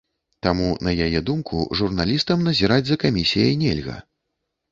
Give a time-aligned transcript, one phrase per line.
[0.45, 3.97] Таму, на яе думку, журналістам назіраць за камісіяй нельга.